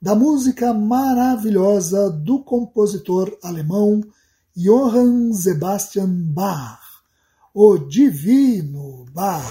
[0.00, 4.00] da música maravilhosa do compositor alemão
[4.56, 6.80] Johann Sebastian Bach,
[7.52, 9.44] o Divino Bach.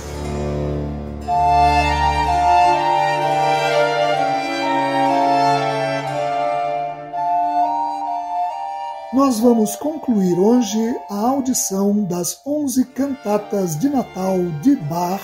[9.13, 10.79] Nós vamos concluir hoje
[11.11, 15.21] a audição das 11 cantatas de Natal de Bach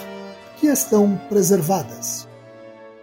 [0.57, 2.27] que estão preservadas.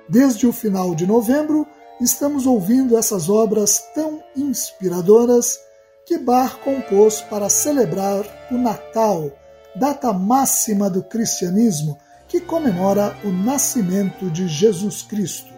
[0.08, 1.66] Desde o final de novembro,
[2.02, 5.60] estamos ouvindo essas obras tão inspiradoras
[6.04, 9.30] que Bach compôs para celebrar o Natal,
[9.76, 15.52] data máxima do cristianismo que comemora o nascimento de Jesus Cristo.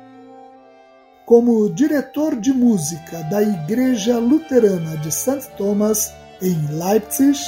[1.25, 5.51] Como diretor de música da Igreja Luterana de St.
[5.57, 7.39] Thomas, em Leipzig,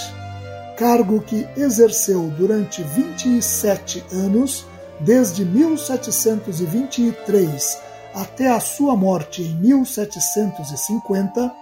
[0.79, 4.65] cargo que exerceu durante 27 anos,
[5.01, 7.86] desde 1723
[8.17, 11.55] até a sua morte em 1750,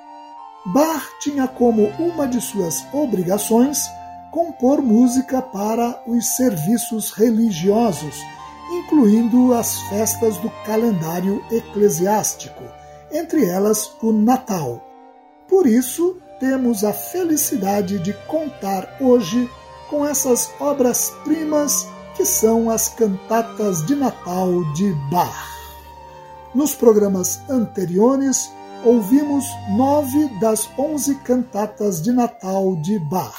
[0.66, 3.90] Bach tinha como uma de suas obrigações
[4.30, 8.16] compor música para os serviços religiosos,
[8.70, 12.62] incluindo as festas do calendário eclesiástico,
[13.10, 14.80] entre elas o Natal.
[15.48, 19.50] Por isso, temos a felicidade de contar hoje
[19.90, 21.86] com essas obras-primas
[22.16, 25.53] que são as cantatas de Natal de Bach.
[26.54, 28.48] Nos programas anteriores,
[28.84, 29.44] ouvimos
[29.76, 33.34] nove das onze cantatas de Natal de Bach.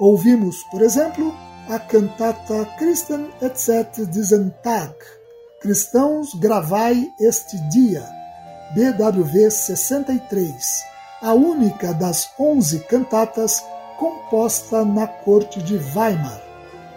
[0.00, 1.34] Ouvimos, por exemplo,
[1.68, 4.94] a cantata Christen et diesen Tag,
[5.60, 8.08] Cristãos gravai este dia,
[8.74, 10.84] BWV 63,
[11.20, 13.62] a única das onze cantatas
[13.98, 16.40] composta na corte de Weimar.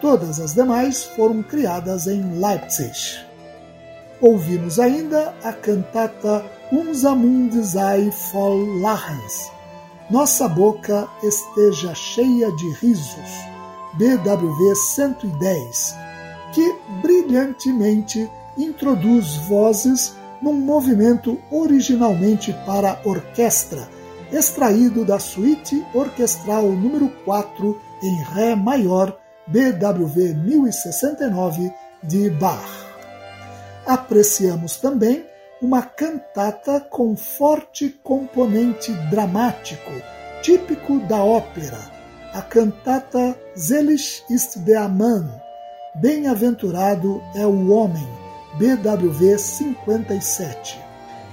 [0.00, 3.29] Todas as demais foram criadas em Leipzig.
[4.20, 9.50] Ouvimos ainda a cantata Unser Mund sei voll Lachens,
[10.10, 13.30] Nossa boca esteja cheia de risos,
[13.94, 15.94] BWV 110,
[16.52, 23.88] que brilhantemente introduz vozes num movimento originalmente para orquestra,
[24.30, 32.89] extraído da suíte orquestral número 4 em Ré maior, BWV 1069 de Bach
[33.90, 35.26] apreciamos também
[35.60, 39.90] uma cantata com forte componente dramático,
[40.42, 41.90] típico da ópera,
[42.32, 45.28] a cantata Selig ist der Mann,
[45.96, 48.08] Bem-aventurado é o homem,
[48.54, 50.78] BWV 57.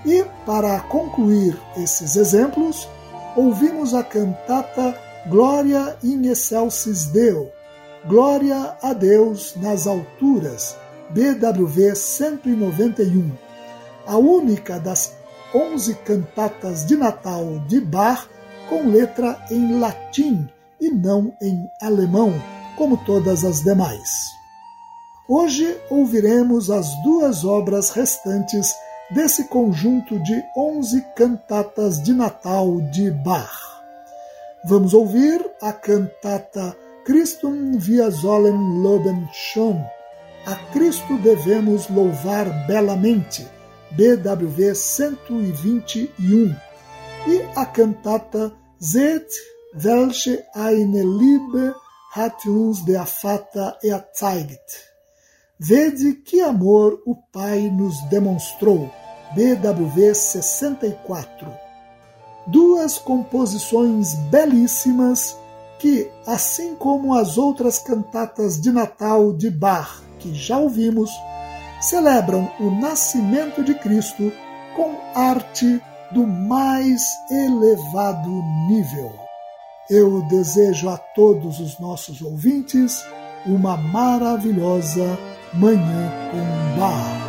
[0.04, 2.90] E, para concluir esses exemplos,
[3.36, 4.98] ouvimos a cantata
[5.28, 7.52] Glória in excelsis Deo,
[8.08, 10.76] Glória a Deus nas alturas,
[11.10, 13.32] BWV 191,
[14.06, 15.16] a única das
[15.54, 18.28] 11 cantatas de Natal de Bach
[18.70, 20.48] com letra em latim
[20.80, 22.34] e não em alemão,
[22.78, 24.10] como todas as demais.
[25.30, 28.74] Hoje ouviremos as duas obras restantes
[29.10, 33.82] desse conjunto de 11 cantatas de Natal de Bach.
[34.66, 39.86] Vamos ouvir a cantata Christum wir sollen loben schon,
[40.48, 43.46] a Cristo devemos louvar belamente,
[43.92, 46.56] BWV 121,
[47.28, 49.28] e a cantata Zet
[49.76, 51.76] welche eine Liebe
[52.14, 54.88] hat uns der Vater erzeigt.
[55.60, 58.90] Vede que amor o Pai nos demonstrou,
[59.36, 61.46] BWV 64.
[62.48, 65.36] duas composições belíssimas
[65.78, 71.10] que, assim como as outras cantatas de Natal de Bach que já ouvimos,
[71.82, 74.32] celebram o nascimento de Cristo
[74.76, 75.82] com arte
[76.12, 78.30] do mais elevado
[78.68, 79.14] nível.
[79.90, 83.04] Eu desejo a todos os nossos ouvintes
[83.46, 85.18] uma maravilhosa
[85.54, 87.28] Manhã com Bar.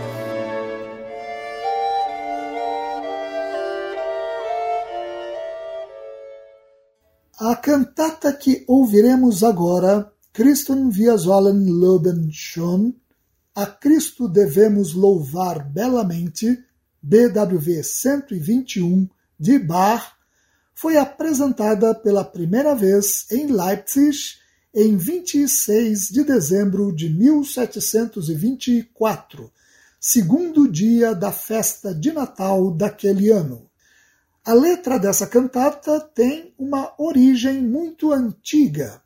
[7.41, 12.95] A cantata que ouviremos agora, Christen wir sollen loben schon,
[13.57, 16.65] A Cristo devemos louvar belamente,
[17.03, 20.13] BWV 121, de Bach,
[20.73, 24.37] foi apresentada pela primeira vez em Leipzig
[24.73, 29.51] em 26 de dezembro de 1724,
[29.99, 33.69] segundo dia da festa de Natal daquele ano.
[34.45, 39.03] A letra dessa cantata tem uma origem muito antiga.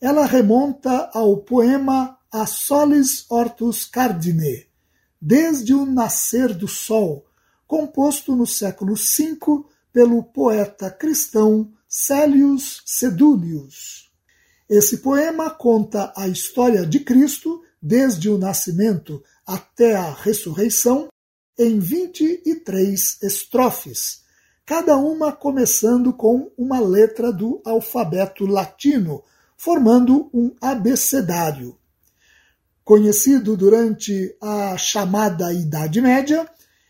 [0.00, 4.66] Ela remonta ao poema A Solis Hortus Cardine,
[5.20, 7.26] Desde o Nascer do Sol,
[7.66, 14.10] composto no século V pelo poeta cristão Célius Sedúlius.
[14.70, 21.08] Esse poema conta a história de Cristo desde o nascimento até a ressurreição
[21.58, 24.22] em 23 estrofes,
[24.64, 29.22] cada uma começando com uma letra do alfabeto latino,
[29.60, 31.76] formando um abecedário.
[32.82, 36.48] Conhecido durante a chamada Idade Média,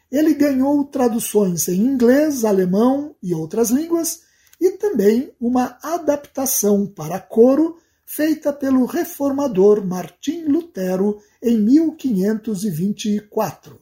[0.09, 4.21] ele ganhou traduções em inglês, alemão e outras línguas
[4.61, 7.77] e também uma adaptação para coro
[8.07, 13.81] feita pelo reformador Martim Lutero em 1524.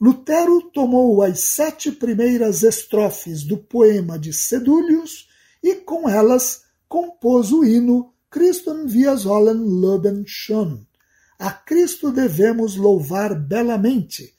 [0.00, 5.28] Lutero tomou as sete primeiras estrofes do poema de Sedúlios
[5.60, 10.86] e, com elas, compôs o hino Christum wir sollen loben schon.
[11.38, 14.34] A Cristo devemos louvar belamente,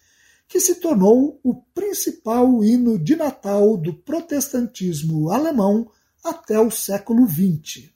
[0.47, 5.89] que se tornou o principal hino de Natal do protestantismo alemão
[6.23, 7.89] até o século XX.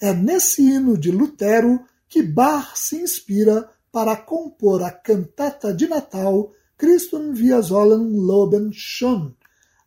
[0.00, 6.52] É nesse hino de Lutero que Bach se inspira para compor a cantata de Natal
[6.78, 9.34] Christum wir sollen loben schon.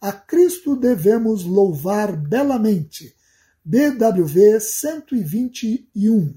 [0.01, 3.15] A Cristo devemos louvar belamente.
[3.65, 6.35] BWV 121.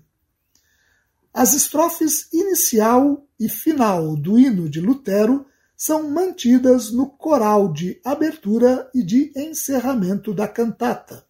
[1.34, 5.44] As estrofes inicial e final do hino de Lutero
[5.76, 11.26] são mantidas no coral de abertura e de encerramento da cantata,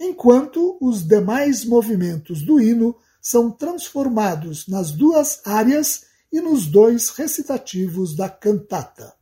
[0.00, 8.16] enquanto os demais movimentos do hino são transformados nas duas áreas e nos dois recitativos
[8.16, 9.12] da cantata.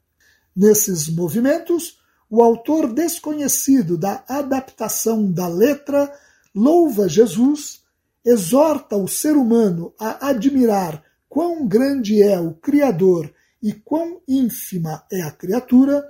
[0.54, 1.98] Nesses movimentos,
[2.34, 6.12] o autor desconhecido da adaptação da letra
[6.52, 7.82] louva Jesus
[8.24, 13.32] exorta o ser humano a admirar quão grande é o Criador
[13.62, 16.04] e quão ínfima é a criatura,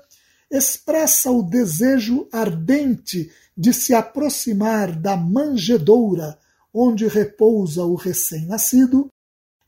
[0.50, 6.38] expressa o desejo ardente de se aproximar da manjedoura
[6.72, 9.10] onde repousa o recém-nascido,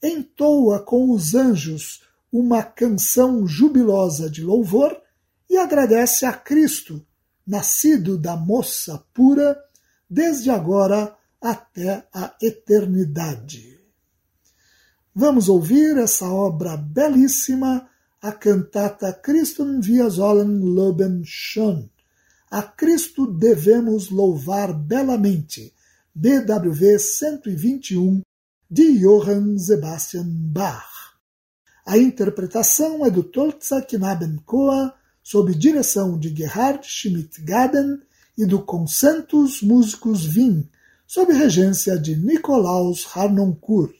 [0.02, 2.02] entoa com os anjos
[2.32, 5.02] uma canção jubilosa de louvor
[5.48, 7.04] e agradece a Cristo,
[7.46, 9.56] nascido da moça pura,
[10.08, 13.80] desde agora até a eternidade.
[15.14, 17.88] Vamos ouvir essa obra belíssima,
[18.20, 21.88] a cantata Christum wir sollen loben schon.
[22.50, 25.72] A Cristo devemos louvar belamente.
[26.14, 28.22] BWV 121
[28.70, 31.14] de Johann Sebastian Bach.
[31.84, 34.92] A interpretação é do Tolza Knabenchor,
[35.26, 37.98] sob direção de Gerhard Schmidt-Gaden
[38.38, 40.68] e do Concentus Musicus Wien,
[41.04, 43.96] sob regência de Nicolaus Harnoncourt.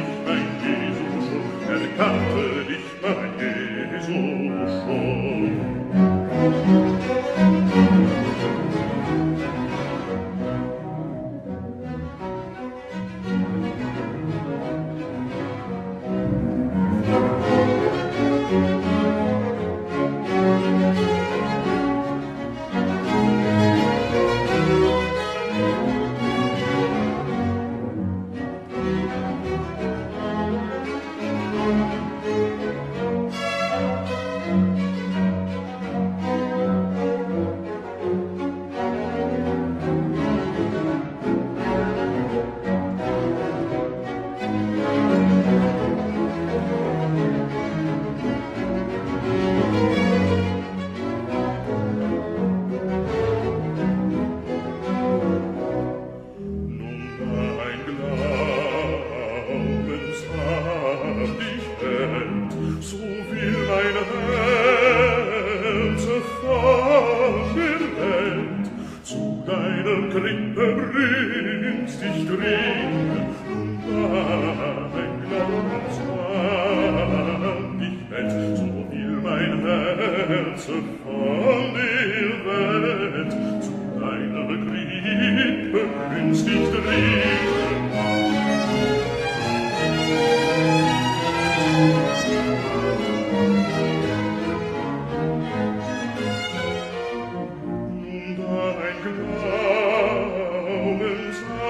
[0.00, 1.26] ich ein Jesus,
[1.68, 3.29] erkannte ich mein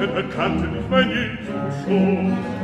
[0.00, 2.59] denn er kannte mich mein Jesus schon.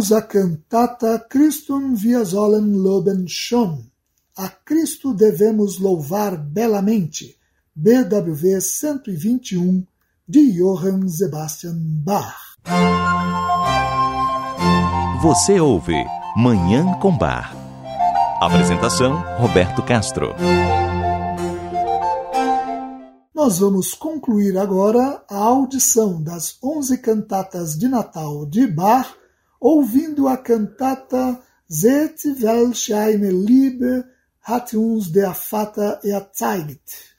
[0.00, 3.84] Ouvimos a cantata Christum wir sollen loben schon.
[4.34, 7.36] A Cristo devemos louvar belamente.
[7.74, 9.84] BWV 121
[10.26, 12.56] de Johann Sebastian Bach.
[15.20, 16.02] Você ouve
[16.34, 17.54] Manhã com Bar.
[18.40, 20.34] Apresentação Roberto Castro.
[23.34, 29.19] Nós vamos concluir agora a audição das onze cantatas de Natal de Bach,
[29.60, 31.40] ouvindo a cantata
[31.72, 34.04] Seht welche eine Liebe
[34.42, 37.14] hat uns der Vater erzeigt.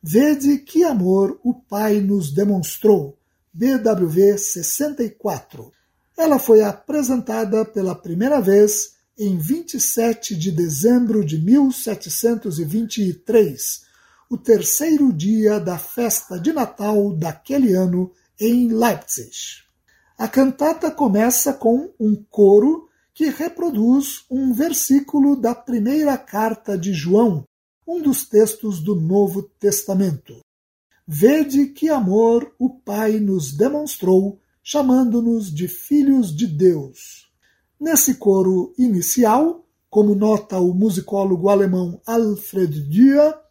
[0.00, 3.18] Vede que amor o Pai nos demonstrou.
[3.52, 5.70] BWV 64.
[6.16, 13.82] Ela foi apresentada pela primeira vez em 27 de dezembro de 1723
[14.30, 19.62] o terceiro dia da festa de Natal daquele ano em Leipzig.
[20.18, 27.44] A cantata começa com um coro que reproduz um versículo da primeira carta de João,
[27.86, 30.40] um dos textos do Novo Testamento.
[31.06, 37.28] Vede que amor o Pai nos demonstrou, chamando-nos de filhos de Deus.
[37.78, 43.41] Nesse coro inicial, como nota o musicólogo alemão Alfred Dürer,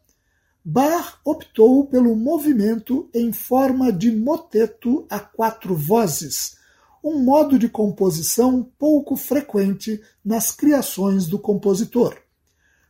[0.63, 6.55] Bach optou pelo movimento em forma de moteto a quatro vozes,
[7.03, 12.15] um modo de composição pouco frequente nas criações do compositor.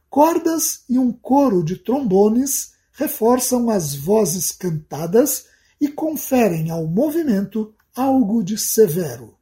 [0.10, 5.46] Cordas e um coro de trombones reforçam as vozes cantadas
[5.80, 9.38] e conferem ao movimento algo de severo.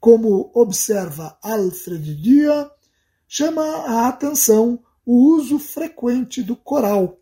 [0.00, 2.68] Como observa Alfred Dia,
[3.28, 7.17] chama a atenção o uso frequente do coral,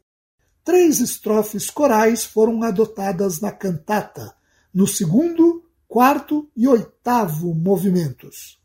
[0.66, 4.34] três estrofes corais foram adotadas na cantata,
[4.74, 8.58] no segundo, quarto e oitavo movimentos.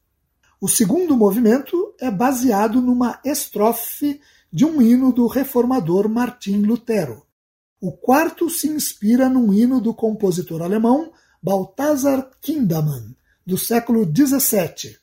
[0.60, 4.20] O segundo movimento é baseado numa estrofe
[4.52, 7.22] de um hino do reformador Martim Lutero.
[7.80, 11.12] O quarto se inspira num hino do compositor alemão
[11.42, 14.98] Balthasar Kindermann, do século XVII,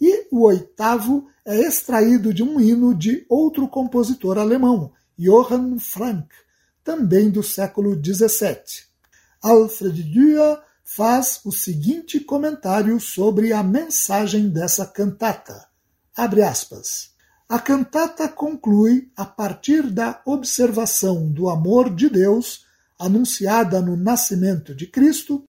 [0.00, 6.28] e o oitavo é extraído de um hino de outro compositor alemão, Johann Frank,
[6.84, 8.84] também do século XVII.
[9.42, 15.66] Alfred Dürer faz o seguinte comentário sobre a mensagem dessa cantata.
[16.16, 17.10] Abre aspas.
[17.48, 22.64] A cantata conclui a partir da observação do amor de Deus
[22.98, 25.44] anunciada no nascimento de Cristo,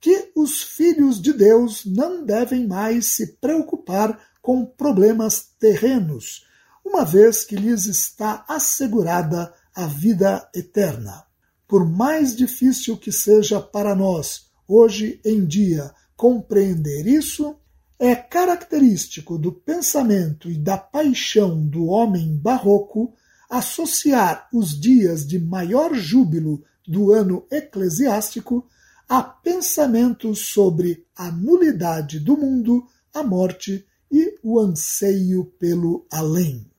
[0.00, 6.46] que os filhos de Deus não devem mais se preocupar com problemas terrenos,
[6.84, 11.24] uma vez que lhes está assegurada a vida eterna.
[11.66, 17.56] Por mais difícil que seja para nós, hoje em dia, compreender isso,
[17.98, 23.14] é característico do pensamento e da paixão do homem barroco
[23.48, 28.68] associar os dias de maior júbilo do ano eclesiástico
[29.08, 36.73] a pensamentos sobre a nulidade do mundo, a morte e o anseio pelo além.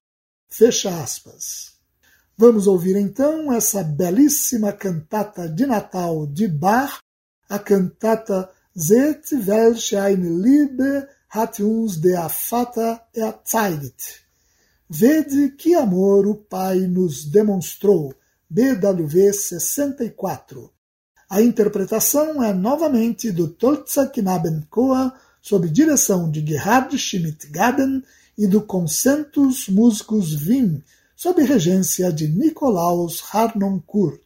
[0.57, 1.73] Fecha aspas.
[2.37, 7.01] Vamos ouvir então essa belíssima cantata de Natal de Bach,
[7.49, 14.21] a cantata Seht welche eine Liebe hat uns der Vater erzeigt.
[14.89, 18.15] Vede que amor o Pai nos demonstrou.
[18.49, 20.71] BWV 64.
[21.29, 28.03] A interpretação é novamente do Tolza Knabenchor, sob direção de Gerhard Schmidt-Gaden
[28.37, 30.83] e do Concentus Musicus Wien,
[31.15, 34.19] sob regência de Nicolaus Harnoncourt.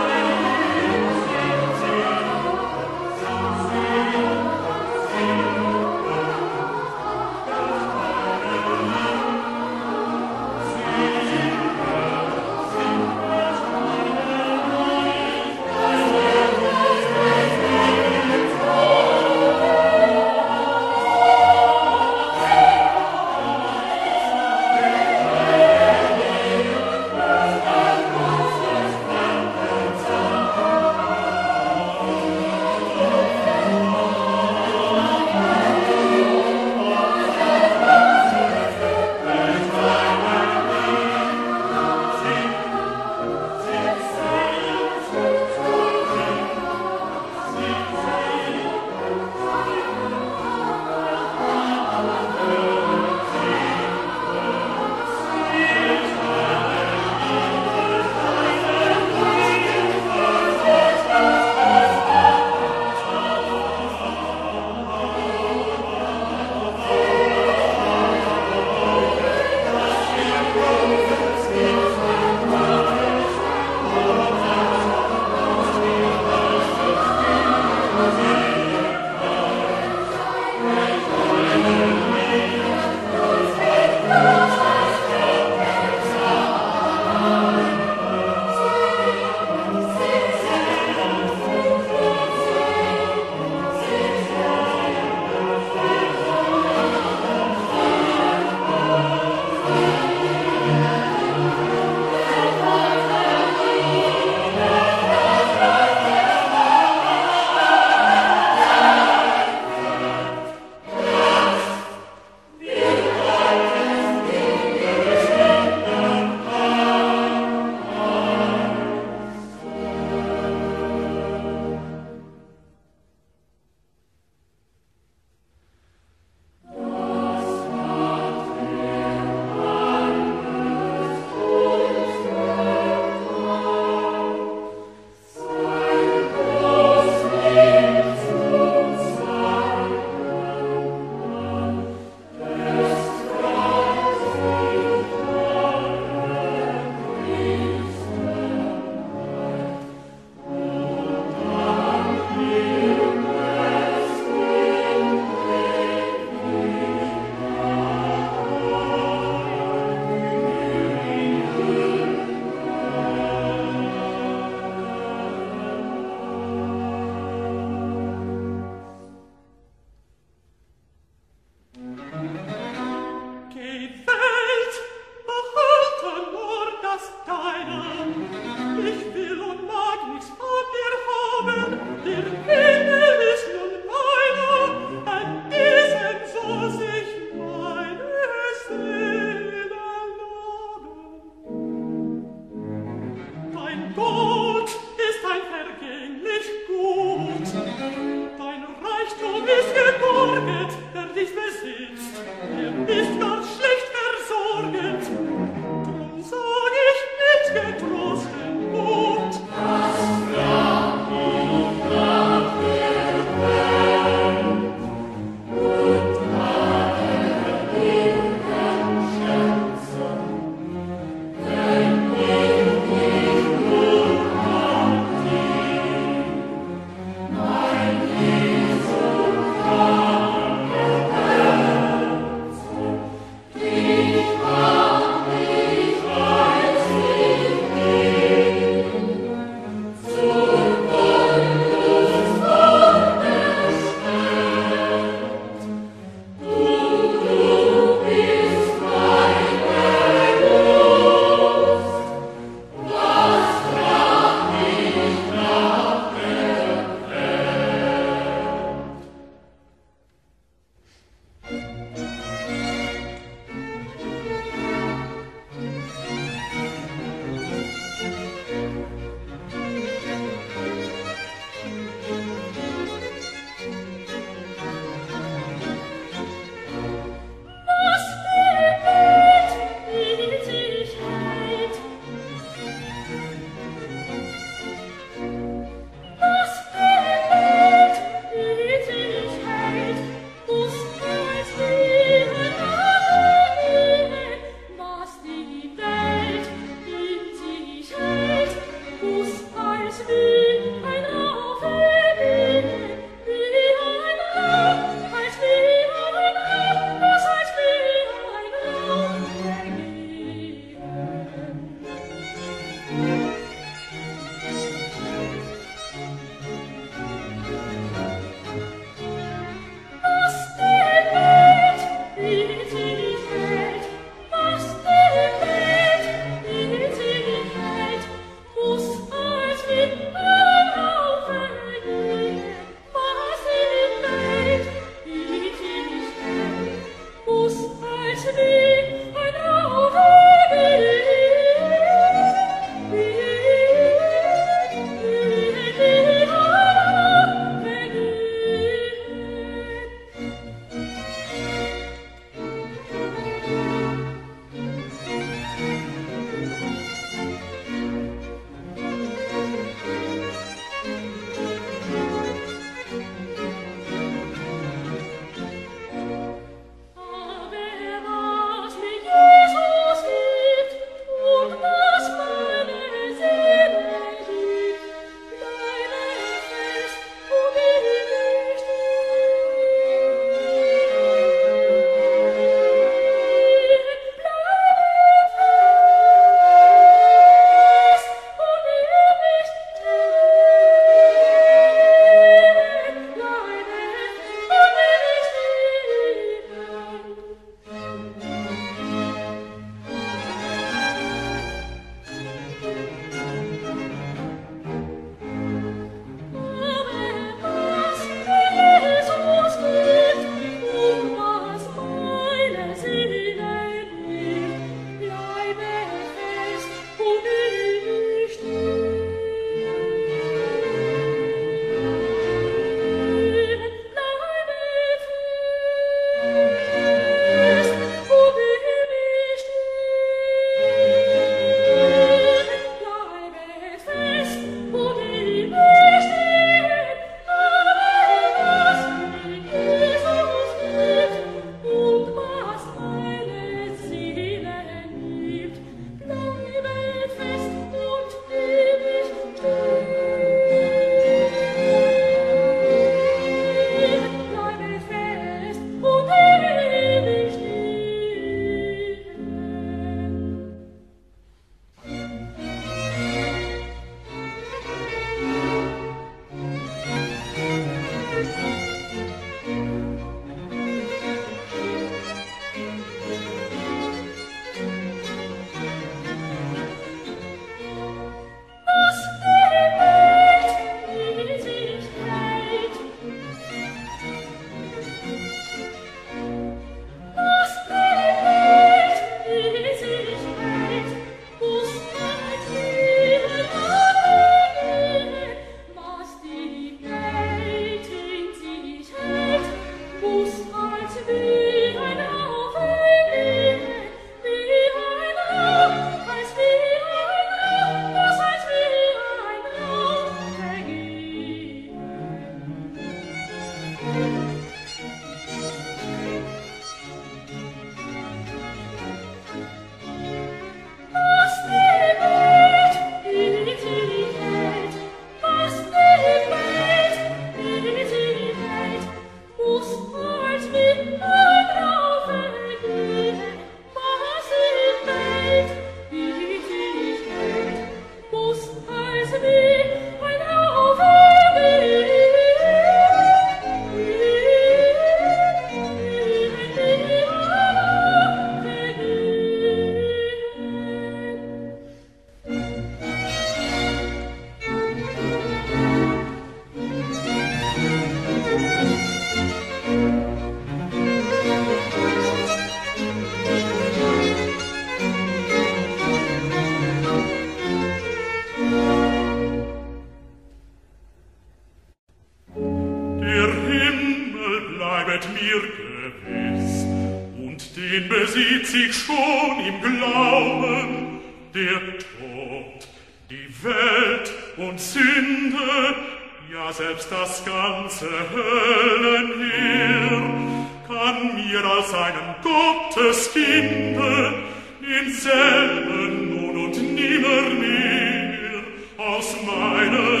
[595.00, 598.42] Denselben nun und nimmer mehr
[598.78, 600.00] aus meiner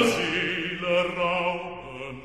[0.80, 2.16] berauben.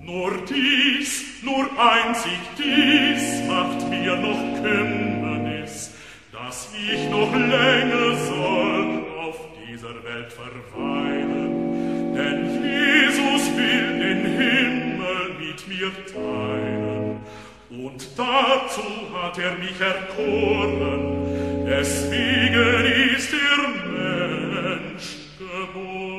[0.00, 5.92] Nur dies, nur einzig dies macht mir noch Kümmernis,
[6.32, 11.45] dass ich noch länger soll auf dieser Welt verweilen,
[14.36, 17.20] Himmel mit mir teilen.
[17.70, 18.82] Und dazu
[19.14, 25.08] hat er mich erkoren, deswegen ist er Mensch
[25.38, 26.15] geboren.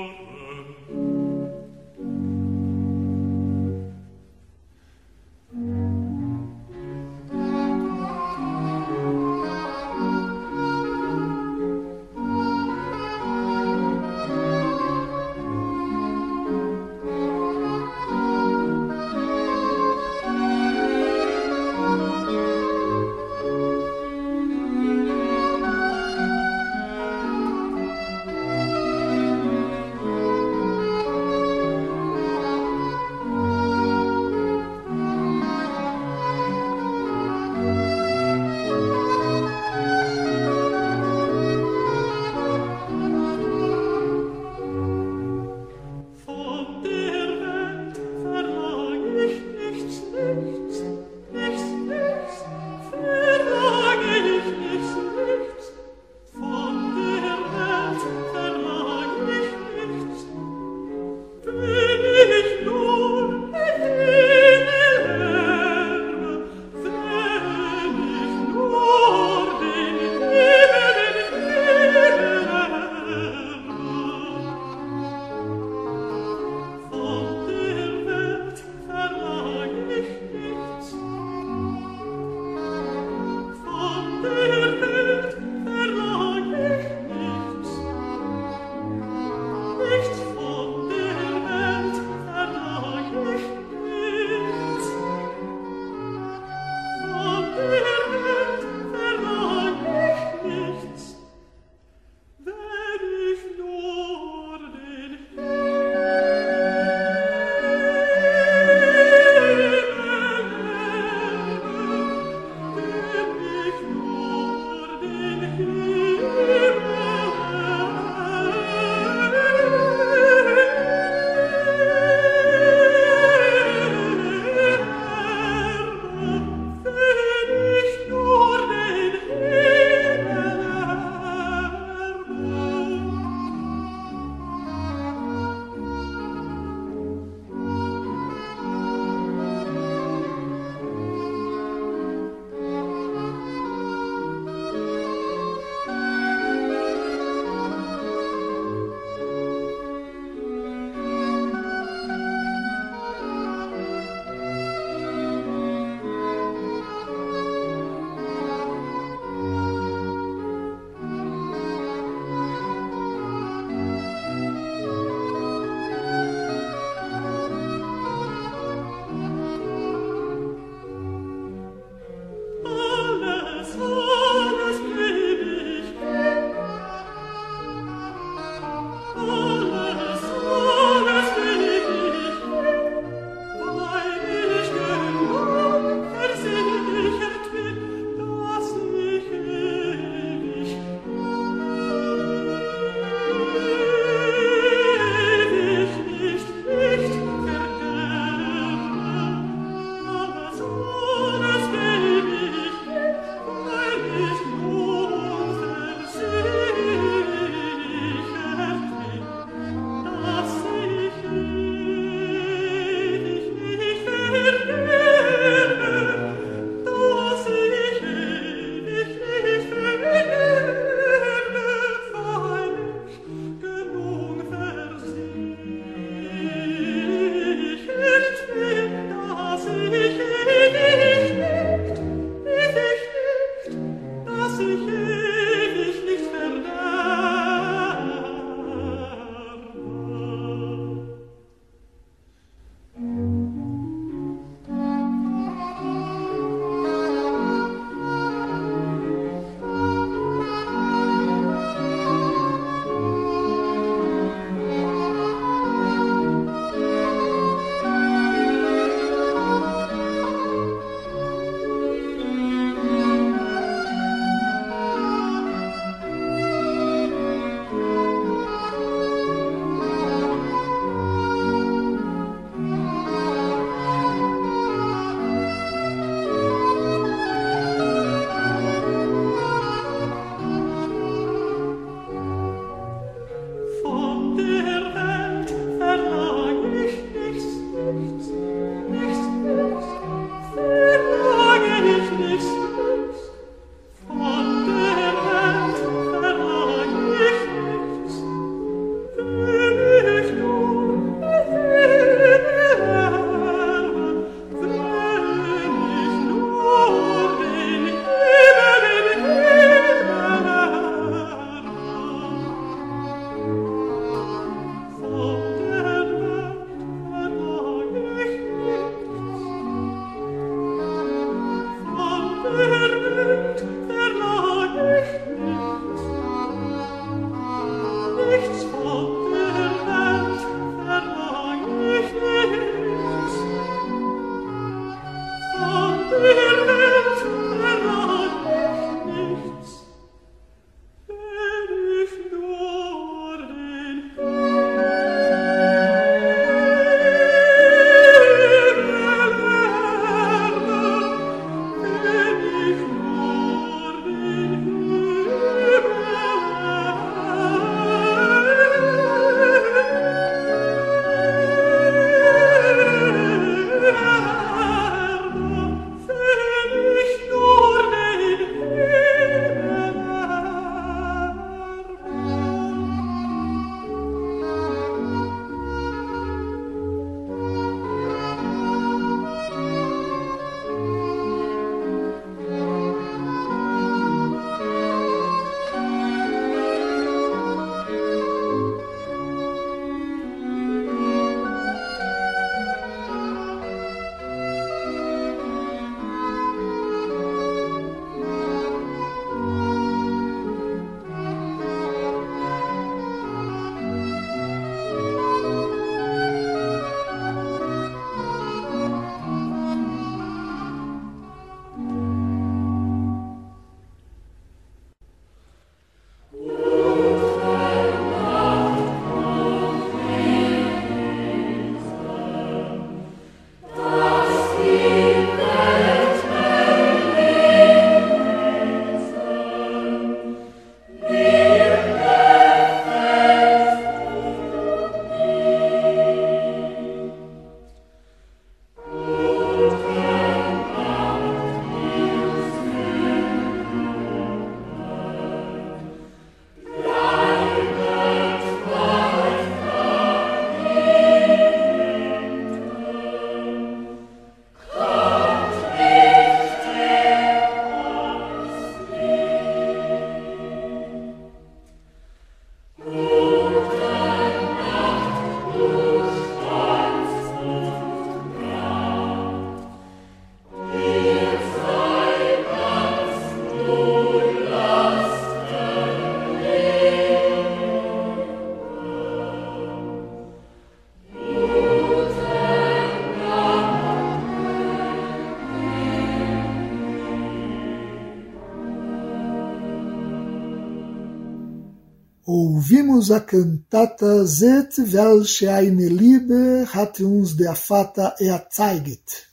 [492.39, 499.27] Ouvimos a cantata Zet welche eine Liebe hat uns der Vater erzeiget.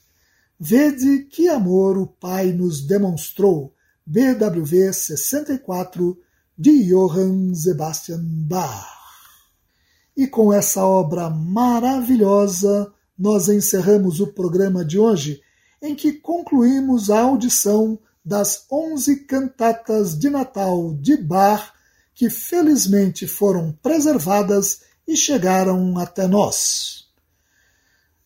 [0.59, 3.75] Vede que amor o Pai nos demonstrou.
[4.07, 6.17] BWV 64
[6.57, 8.89] de Johann Sebastian Bach.
[10.17, 15.43] E com essa obra maravilhosa, nós encerramos o programa de hoje,
[15.83, 21.75] em que concluímos a audição das onze cantatas de Natal de Bach
[22.15, 27.05] que felizmente foram preservadas e chegaram até nós.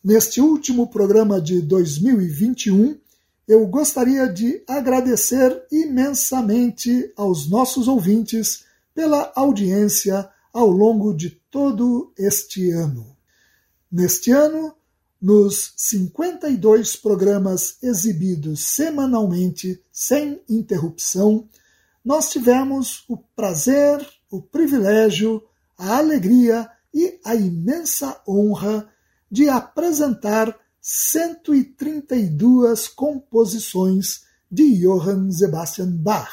[0.03, 2.99] Neste último programa de 2021,
[3.49, 8.65] eu gostaria de agradecer imensamente aos nossos ouvintes
[8.95, 13.17] pela audiência ao longo de todo este ano.
[13.91, 14.75] Neste ano,
[15.21, 21.49] nos 52 programas exibidos semanalmente, sem interrupção,
[22.09, 24.01] nós tivemos o prazer,
[24.31, 25.43] o privilégio,
[25.77, 28.89] a alegria e a imensa honra
[29.31, 36.33] de apresentar 132 composições de Johann Sebastian Bach.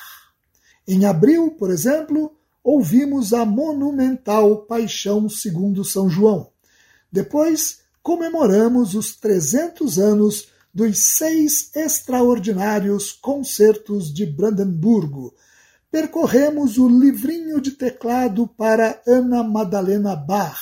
[0.88, 6.52] Em abril, por exemplo, ouvimos a monumental Paixão segundo São João.
[7.12, 15.34] Depois, comemoramos os 300 anos dos seis extraordinários concertos de Brandemburgo,
[15.96, 20.60] percorremos o livrinho de teclado para Ana Madalena Bach,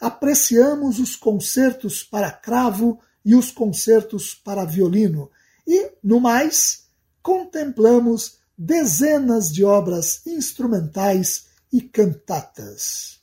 [0.00, 5.30] apreciamos os concertos para cravo e os concertos para violino
[5.64, 6.88] e, no mais,
[7.22, 13.20] contemplamos dezenas de obras instrumentais e cantatas.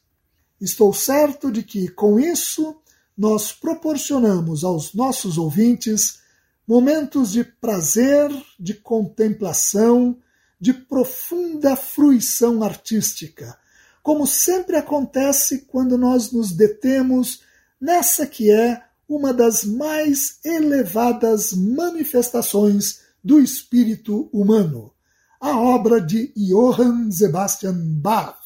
[0.61, 2.73] Estou certo de que, com isso,
[3.17, 6.19] nós proporcionamos aos nossos ouvintes
[6.65, 10.17] momentos de prazer, de contemplação,
[10.63, 13.59] de profunda fruição artística,
[14.01, 17.41] como sempre acontece quando nós nos detemos
[17.81, 24.93] nessa que é uma das mais elevadas manifestações do espírito humano,
[25.37, 28.39] a obra de Johann Sebastian Bach,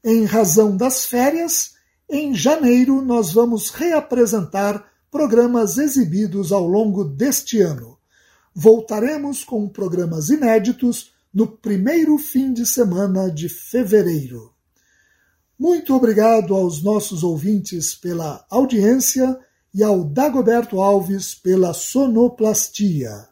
[0.02, 1.74] Em razão das férias,
[2.08, 7.98] em janeiro nós vamos reapresentar programas exibidos ao longo deste ano.
[8.54, 14.49] Voltaremos com programas inéditos no primeiro fim de semana de fevereiro.
[15.60, 19.38] Muito obrigado aos nossos ouvintes pela audiência
[19.74, 23.28] e ao Dagoberto Alves pela sonoplastia.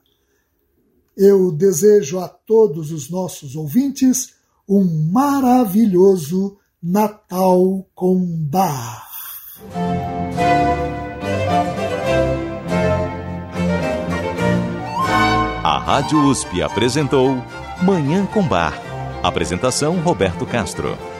[1.16, 4.34] Eu desejo a todos os nossos ouvintes
[4.68, 9.08] um maravilhoso Natal com Bar.
[15.64, 17.42] A Rádio USP apresentou
[17.82, 18.78] Manhã com Bar.
[19.22, 21.17] Apresentação Roberto Castro.